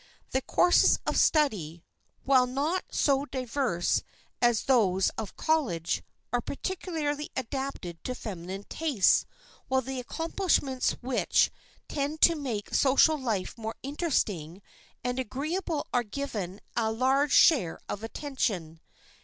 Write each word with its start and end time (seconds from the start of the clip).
The 0.31 0.41
courses 0.41 0.97
of 1.05 1.15
study, 1.15 1.83
while 2.23 2.47
not 2.47 2.85
so 2.89 3.23
diverse 3.27 4.01
as 4.41 4.63
those 4.63 5.09
of 5.11 5.35
college, 5.37 6.01
are 6.33 6.41
particularly 6.41 7.29
adapted 7.35 8.03
to 8.05 8.15
feminine 8.15 8.63
tastes, 8.67 9.27
while 9.67 9.81
the 9.81 9.99
accomplishments 9.99 10.93
which 11.01 11.51
tend 11.87 12.19
to 12.21 12.33
make 12.33 12.73
social 12.73 13.15
life 13.19 13.55
more 13.59 13.75
interesting 13.83 14.63
and 15.03 15.19
agreeable 15.19 15.85
are 15.93 16.01
given 16.01 16.61
a 16.75 16.91
large 16.91 17.31
share 17.31 17.79
of 17.87 18.01
attention. 18.03 18.79